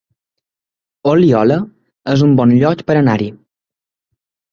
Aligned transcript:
Oliola 1.11 1.57
es 2.13 2.23
un 2.29 2.33
bon 2.39 2.53
lloc 2.63 2.81
per 2.89 2.97
anar-hi 3.03 3.29